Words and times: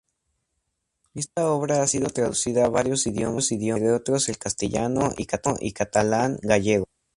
Esta 1.13 1.47
obra 1.51 1.83
ha 1.83 1.85
sido 1.85 2.07
traducida 2.09 2.67
varios 2.69 3.05
idiomas 3.05 3.51
entre 3.51 3.91
otros 3.91 4.29
al 4.29 4.39
castellano 4.39 5.13
y 5.15 5.27
catalán, 5.73 6.39
gallego... 6.41 6.85